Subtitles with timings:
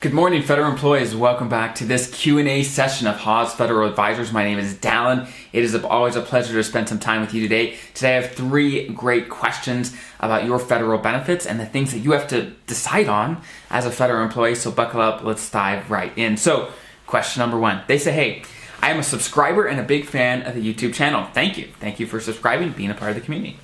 [0.00, 1.14] Good morning, federal employees.
[1.14, 4.32] Welcome back to this Q&A session of Haws Federal Advisors.
[4.32, 5.28] My name is Dallin.
[5.52, 7.76] It is always a pleasure to spend some time with you today.
[7.92, 12.12] Today I have three great questions about your federal benefits and the things that you
[12.12, 14.54] have to decide on as a federal employee.
[14.54, 16.38] So buckle up, let's dive right in.
[16.38, 16.72] So,
[17.06, 17.82] question number one.
[17.86, 18.42] They say, hey,
[18.80, 21.28] I am a subscriber and a big fan of the YouTube channel.
[21.34, 21.68] Thank you.
[21.78, 23.58] Thank you for subscribing, being a part of the community.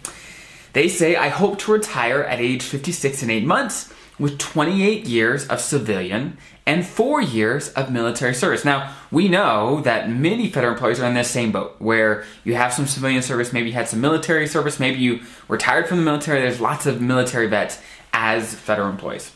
[0.75, 5.47] They say, I hope to retire at age 56 and 8 months with 28 years
[5.49, 8.65] of civilian and four years of military service.
[8.65, 12.73] Now, we know that many federal employees are in this same boat where you have
[12.73, 16.41] some civilian service, maybe you had some military service, maybe you retired from the military.
[16.41, 17.81] There's lots of military vets
[18.13, 19.31] as federal employees.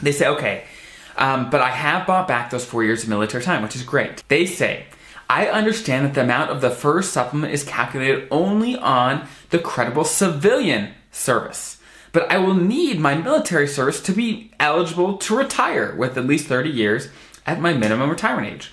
[0.00, 0.64] They say, okay,
[1.16, 4.24] um, but I have bought back those four years of military time, which is great.
[4.28, 4.86] They say,
[5.28, 10.04] I understand that the amount of the FERS supplement is calculated only on the credible
[10.04, 11.78] civilian service
[12.14, 16.46] but I will need my military service to be eligible to retire with at least
[16.46, 17.08] 30 years
[17.44, 18.72] at my minimum retirement age.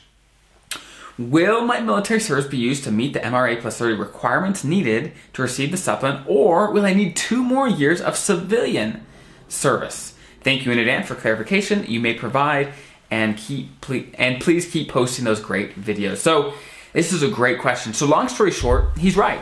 [1.18, 5.42] Will my military service be used to meet the MRA plus 30 requirements needed to
[5.42, 9.06] receive the supplement, or will I need two more years of civilian
[9.50, 10.14] service?
[10.42, 12.74] Thank you in advance for clarification you may provide,
[13.10, 16.18] and keep please, and please keep posting those great videos.
[16.18, 16.54] So
[16.94, 17.94] this is a great question.
[17.94, 19.42] So long story short, he's right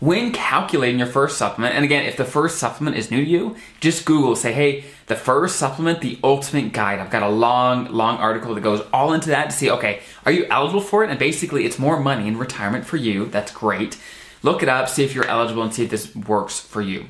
[0.00, 3.56] when calculating your FERS supplement, and again, if the FERS supplement is new to you,
[3.80, 6.98] just Google, say, hey, the FERS supplement, the ultimate guide.
[6.98, 10.32] I've got a long, long article that goes all into that to see, okay, are
[10.32, 11.10] you eligible for it?
[11.10, 13.26] And basically, it's more money in retirement for you.
[13.26, 13.96] That's great.
[14.42, 17.06] Look it up, see if you're eligible, and see if this works for you.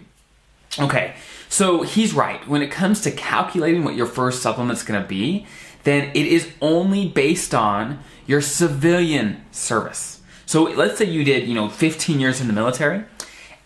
[0.78, 1.14] Okay,
[1.48, 2.46] so he's right.
[2.46, 5.46] When it comes to calculating what your FERS supplement's gonna be,
[5.84, 10.15] then it is only based on your civilian service.
[10.46, 13.04] So let's say you did, you know, 15 years in the military,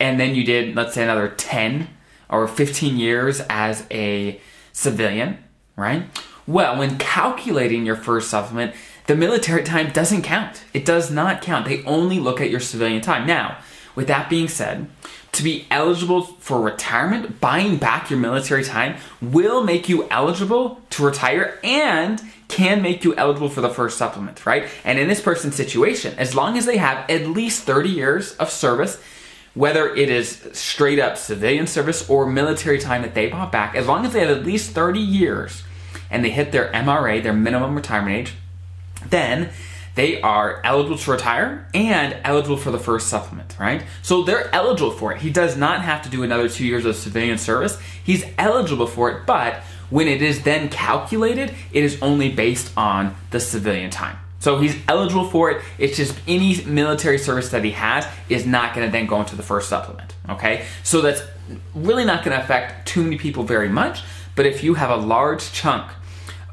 [0.01, 1.89] and then you did, let's say, another 10
[2.31, 4.41] or 15 years as a
[4.73, 5.39] civilian,
[5.77, 6.05] right?
[6.47, 8.75] Well, when calculating your FERS supplement,
[9.07, 10.65] the military time doesn't count.
[10.73, 11.67] It does not count.
[11.67, 13.27] They only look at your civilian time.
[13.27, 13.59] Now,
[13.95, 14.89] with that being said,
[15.33, 21.05] to be eligible for retirement, buying back your military time will make you eligible to
[21.05, 24.69] retire and can make you eligible for the FERS supplement, right?
[24.85, 28.51] And in this person's situation, as long as they have at least 30 years of
[28.51, 29.01] service,
[29.55, 33.87] whether it is straight up civilian service or military time that they bought back, as
[33.87, 35.63] long as they have at least 30 years
[36.11, 38.35] and they hit their MRA, their minimum retirement age,
[39.09, 39.51] then
[39.95, 43.85] they are eligible to retire and eligible for the FERS supplement, right?
[44.03, 45.21] So they're eligible for it.
[45.21, 47.79] He does not have to do another two years of civilian service.
[48.03, 53.15] He's eligible for it, but when it is then calculated, it is only based on
[53.31, 54.17] the civilian time.
[54.39, 55.63] So he's eligible for it.
[55.79, 59.37] It's just any military service that he has is not going to then go into
[59.37, 60.15] the FERS supplement.
[60.31, 60.65] Okay?
[60.83, 61.23] So that's
[61.75, 64.03] really not going to affect too many people very much.
[64.37, 65.91] But if you have a large chunk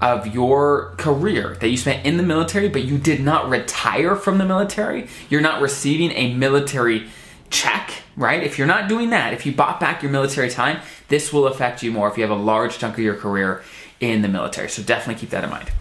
[0.02, 4.38] of your career that you spent in the military, but you did not retire from
[4.38, 7.08] the military, you're not receiving a military
[7.50, 8.44] check, right?
[8.44, 11.84] If you're not doing that, if you bought back your military time, this will affect
[11.84, 13.64] you more if you have a large chunk of your career
[14.00, 14.68] in the military.
[14.70, 15.72] So definitely keep that in mind.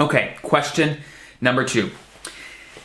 [0.00, 0.98] Okay, question
[1.40, 1.90] number two.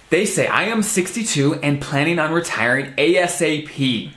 [0.09, 4.11] They say, I am 62 and planning on retiring ASAP.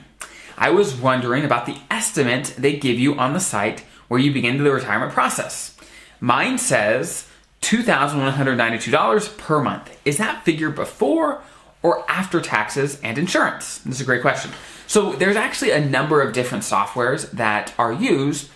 [0.57, 4.63] I was wondering about the estimate they give you on the site where you begin
[4.63, 5.75] the retirement process.
[6.19, 7.27] Mine says
[7.61, 9.97] $2,192 per month.
[10.05, 11.41] Is that figure before
[11.83, 13.79] or after taxes and insurance?
[13.79, 14.51] This is a great question.
[14.87, 18.49] So there's actually a number of different softwares that are used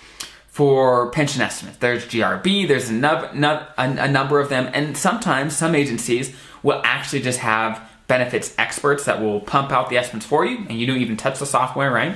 [0.47, 1.77] for pension estimates.
[1.77, 7.39] There's GRB, there's a, a number of them, and sometimes some agencies will actually just
[7.39, 11.17] have benefits experts that will pump out the estimates for you, and you don't even
[11.17, 12.15] touch the software, right?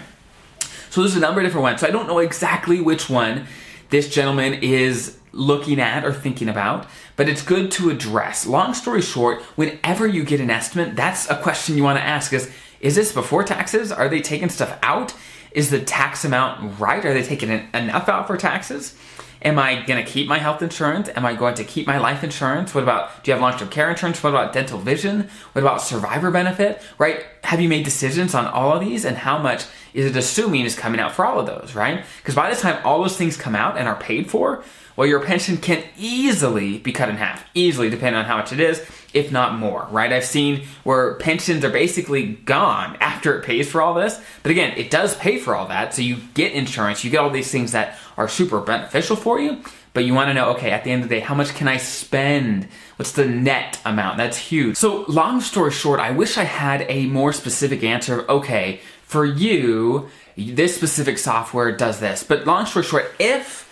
[0.89, 1.81] So there's a number of different ones.
[1.81, 3.45] So I don't know exactly which one
[3.89, 6.87] this gentleman is looking at or thinking about,
[7.19, 8.47] but it's good to address.
[8.47, 12.31] Long story short, whenever you get an estimate, that's a question you want to ask
[12.31, 12.49] is
[12.79, 13.91] is this before taxes?
[13.91, 15.13] Are they taking stuff out?
[15.51, 17.03] Is the tax amount right?
[17.03, 18.97] Are they taking enough out for taxes?
[19.41, 21.09] Am I going to keep my health insurance?
[21.15, 22.75] Am I going to keep my life insurance?
[22.75, 24.21] What about, do you have long term care insurance?
[24.21, 25.29] What about dental vision?
[25.53, 26.81] What about survivor benefit?
[26.97, 27.23] Right?
[27.43, 29.05] Have you made decisions on all of these?
[29.05, 32.03] And how much is it assuming is coming out for all of those, right?
[32.17, 34.63] Because by the time all those things come out and are paid for,
[34.95, 38.59] well, your pension can easily be cut in half, easily, depending on how much it
[38.59, 40.11] is, if not more, right?
[40.11, 44.21] I've seen where pensions are basically gone after it pays for all this.
[44.43, 45.93] But again, it does pay for all that.
[45.93, 49.61] So you get insurance, you get all these things that are super beneficial for you.
[49.93, 51.67] But you want to know, okay, at the end of the day, how much can
[51.67, 52.67] I spend?
[52.97, 54.17] What's the net amount?
[54.17, 54.77] That's huge.
[54.77, 58.23] So, long story short, I wish I had a more specific answer.
[58.29, 60.07] Okay, for you,
[60.37, 62.23] this specific software does this.
[62.23, 63.68] But long story short, if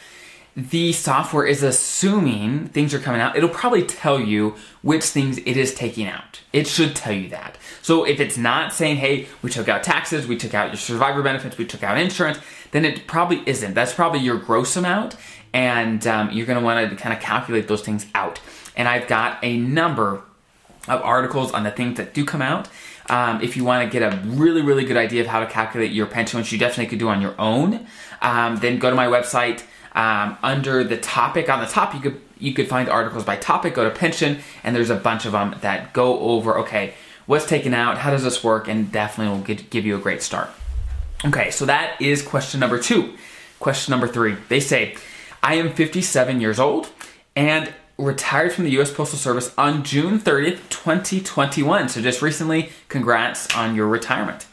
[0.57, 5.56] the software is assuming things are coming out, it'll probably tell you which things it
[5.56, 6.42] is taking out.
[6.51, 7.59] It should tell you that.
[7.83, 11.21] So if it's not saying, hey, we took out taxes, we took out your survivor
[11.21, 12.39] benefits, we took out insurance,
[12.71, 13.75] then it probably isn't.
[13.75, 15.15] That's probably your gross amount,
[15.54, 18.39] and um, you're gonna wanna kind of calculate those things out.
[18.75, 20.24] And I've got a number
[20.88, 22.68] of articles on the things that do come out.
[23.10, 25.92] Um, if you want to get a really, really good idea of how to calculate
[25.92, 27.86] your pension, which you definitely could do on your own,
[28.21, 29.63] um, then go to my website
[29.98, 33.74] um, under the topic on the top you could you could find articles by topic
[33.74, 36.94] go to pension and there's a bunch of them that go over okay
[37.26, 40.22] what's taken out how does this work and definitely will get, give you a great
[40.22, 40.50] start
[41.26, 43.16] okay so that is question number two
[43.60, 44.96] question number three they say
[45.42, 46.90] i am 57 years old
[47.36, 48.92] and retired from the U.S.
[48.92, 51.90] Postal Service on June 30th, 2021.
[51.90, 54.46] So just recently, congrats on your retirement.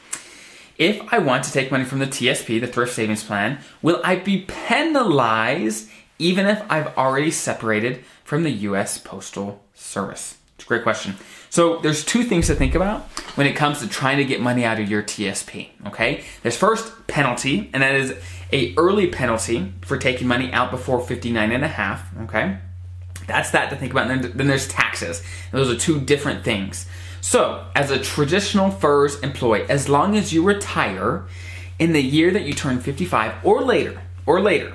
[0.77, 4.17] If I want to take money from the TSP, the Thrift Savings Plan, will I
[4.17, 5.89] be penalized
[6.19, 10.39] even if I've already separated from the US Postal Service?
[10.57, 11.15] It's a great question.
[11.51, 13.03] So there's two things to think about
[13.37, 16.25] when it comes to trying to get money out of your TSP, okay?
[16.43, 18.17] There's first penalty, and that is
[18.53, 22.59] a early penalty for taking money out before 59 and a half, okay?
[23.27, 24.11] That's that to think about.
[24.11, 25.23] And then, there's taxes.
[25.51, 26.87] And those are two different things.
[27.25, 31.25] So, as a traditional FERS employee, as long as you retire
[31.79, 34.75] in the year that you turn 55 or later, or later,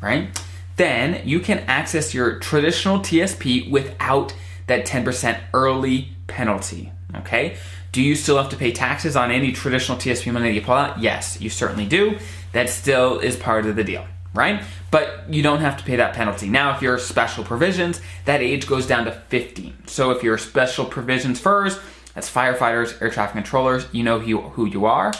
[0.00, 0.30] right?
[0.76, 4.34] Then you can access your traditional TSP without
[4.66, 7.58] that 10% early penalty, okay?
[7.92, 10.76] Do you still have to pay taxes on any traditional TSP money that you pull
[10.76, 11.02] out?
[11.02, 12.18] Yes, you certainly do.
[12.52, 14.62] That still is part of the deal, right?
[14.90, 16.48] But you don't have to pay that penalty.
[16.48, 19.74] Now, if you're special provisions, that age goes down to 50.
[19.86, 21.78] So if you're special provisions FERS,
[22.14, 25.12] that's firefighters, air traffic controllers, you know who, who you are.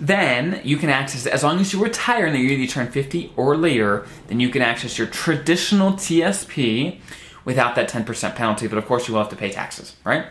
[0.00, 3.32] Then you can access, as long as you retire in the year you turn 50
[3.36, 7.00] or later, then you can access your traditional TSP
[7.44, 10.26] without that 10% penalty, but of course you will have to pay taxes, right?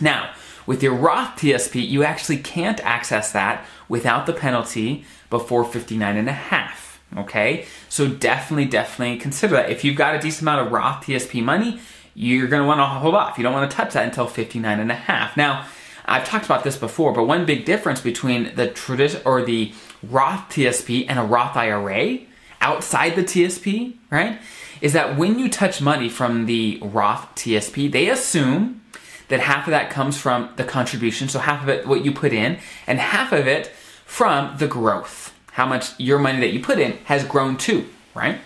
[0.00, 0.32] Now,
[0.66, 6.28] with your Roth TSP, you actually can't access that without the penalty before 59 and
[6.28, 6.93] a half.
[7.16, 9.70] Okay, so definitely, definitely consider that.
[9.70, 11.80] If you've got a decent amount of Roth TSP money,
[12.14, 13.38] you're want to hold off.
[13.38, 15.36] You don't want to touch that until 59 and a half.
[15.36, 15.66] Now,
[16.06, 19.72] I've talked about this before, but one big difference between the tradition or the
[20.02, 22.18] Roth TSP and a Roth IRA
[22.60, 24.40] outside the TSP, right,
[24.80, 28.82] is that when you touch money from the Roth TSP, they assume
[29.28, 32.32] that half of that comes from the contribution, so half of it what you put
[32.32, 33.68] in, and half of it
[34.04, 38.40] from the growth how much your money that you put in has grown too, right?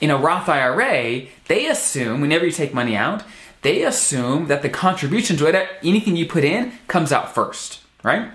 [0.00, 3.22] In a Roth IRA, they assume whenever you take money out,
[3.60, 8.30] they assume that the contributions, whatever anything you put in, comes out first, right?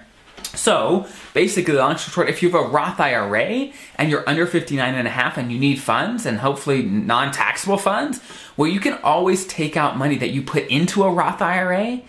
[0.53, 4.45] So basically, the long story short, if you have a Roth IRA and you're under
[4.45, 8.19] 59 and a half and you need funds and hopefully non-taxable funds,
[8.57, 12.01] well, you can always take out money that you put into a Roth IRA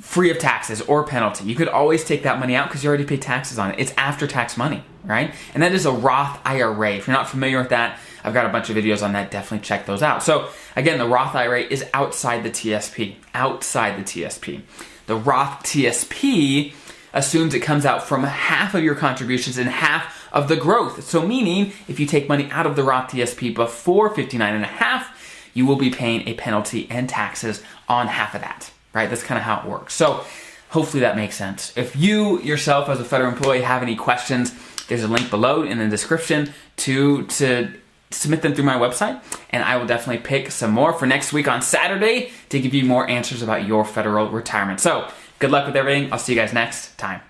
[0.00, 1.44] free of taxes or penalty.
[1.44, 3.78] You could always take that money out because you already pay taxes on it.
[3.78, 5.34] It's after tax money, right?
[5.54, 6.92] And that is a Roth IRA.
[6.92, 9.30] If you're not familiar with that, I've got a bunch of videos on that.
[9.30, 10.22] Definitely check those out.
[10.22, 14.62] So again, the Roth IRA is outside the TSP, outside the TSP.
[15.06, 16.74] The Roth TSP
[17.12, 21.02] assumes it comes out from half of your contributions and half of the growth.
[21.04, 24.68] So meaning if you take money out of the Roth TSP before 59 and a
[24.68, 29.08] half, you will be paying a penalty and taxes on half of that right?
[29.08, 29.94] That's kind of how it works.
[29.94, 30.24] So
[30.70, 31.76] hopefully that makes sense.
[31.76, 34.54] If you yourself as a federal employee have any questions,
[34.88, 37.72] there's a link below in the description to to
[38.10, 41.46] submit them through my website and I will definitely pick some more for next week
[41.46, 44.80] on Saturday to give you more answers about your federal retirement.
[44.80, 46.10] So, good luck with everything.
[46.12, 47.28] I'll see you guys next time.